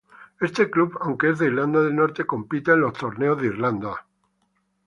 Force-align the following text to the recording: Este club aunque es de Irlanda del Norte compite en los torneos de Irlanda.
Este 0.39 0.67
club 0.71 0.97
aunque 0.99 1.29
es 1.29 1.37
de 1.37 1.45
Irlanda 1.45 1.79
del 1.83 1.95
Norte 1.95 2.25
compite 2.25 2.71
en 2.71 2.79
los 2.81 2.93
torneos 2.93 3.39
de 3.39 3.45
Irlanda. 3.45 4.07